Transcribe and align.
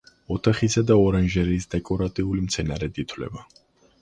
ოთახისა 0.35 0.81
და 0.91 0.97
ორანჟერეის 1.01 1.69
დეკორატიული 1.75 2.47
მცენარედ 2.47 2.99
ითვლება. 3.05 3.47